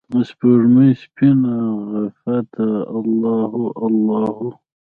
[0.13, 1.53] دسپوږمۍ سپینه
[2.29, 2.67] عفته
[2.97, 4.49] الله هو، الله هو